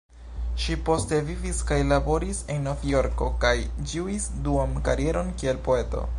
[0.61, 3.55] Ŝi poste vivis kaj laboris en Novjorko kaj
[3.93, 6.07] ĝuis duan karieron kiel poeto.